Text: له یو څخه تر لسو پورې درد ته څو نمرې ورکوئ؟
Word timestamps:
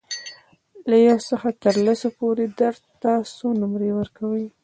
له 0.89 0.97
یو 1.07 1.17
څخه 1.29 1.47
تر 1.63 1.75
لسو 1.85 2.07
پورې 2.19 2.45
درد 2.59 2.81
ته 3.01 3.11
څو 3.35 3.47
نمرې 3.61 3.91
ورکوئ؟ 3.99 4.45